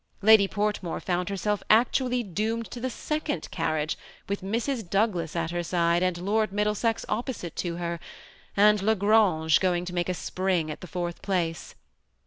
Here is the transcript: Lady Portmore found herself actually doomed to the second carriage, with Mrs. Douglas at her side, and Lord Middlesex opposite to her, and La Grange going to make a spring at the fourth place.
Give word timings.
Lady 0.23 0.47
Portmore 0.47 0.99
found 0.99 1.29
herself 1.29 1.61
actually 1.69 2.23
doomed 2.23 2.65
to 2.71 2.79
the 2.79 2.89
second 2.89 3.47
carriage, 3.51 3.99
with 4.27 4.41
Mrs. 4.41 4.89
Douglas 4.89 5.35
at 5.35 5.51
her 5.51 5.61
side, 5.61 6.01
and 6.01 6.17
Lord 6.17 6.51
Middlesex 6.51 7.05
opposite 7.07 7.55
to 7.57 7.75
her, 7.75 7.99
and 8.57 8.81
La 8.81 8.95
Grange 8.95 9.59
going 9.59 9.85
to 9.85 9.93
make 9.93 10.09
a 10.09 10.15
spring 10.15 10.71
at 10.71 10.81
the 10.81 10.87
fourth 10.87 11.21
place. 11.21 11.75